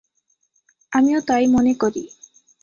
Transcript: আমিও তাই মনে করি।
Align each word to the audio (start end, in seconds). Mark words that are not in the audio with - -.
আমিও 0.91 1.19
তাই 1.27 1.45
মনে 1.47 1.73
করি। 1.73 2.03